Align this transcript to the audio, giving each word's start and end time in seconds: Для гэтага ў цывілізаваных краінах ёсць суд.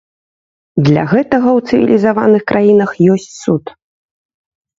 Для 0.87 1.03
гэтага 1.11 1.49
ў 1.57 1.59
цывілізаваных 1.81 2.41
краінах 2.53 2.91
ёсць 3.19 3.29
суд. 3.43 3.63